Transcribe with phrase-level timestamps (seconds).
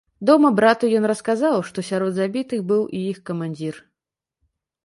[0.27, 3.75] Дома брату ён расказаў, што сярод забітых быў і іх камандзір.